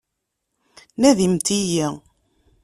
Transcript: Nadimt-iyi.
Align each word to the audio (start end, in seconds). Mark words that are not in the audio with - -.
Nadimt-iyi. 0.99 1.87